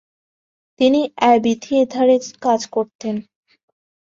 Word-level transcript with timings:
তিনি 0.79 1.01
অ্যাবি 1.17 1.53
থিয়েটারে 1.63 2.15
কাজ 2.41 2.61
করতেন। 2.67 3.15